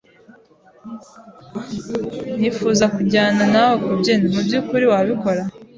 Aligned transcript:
"Nifuza 2.39 2.85
kujyana 2.95 3.43
nawe 3.53 3.75
kubyina." 3.85 4.25
"Mubyukuri? 4.33 4.83
Wabikora?" 4.91 5.41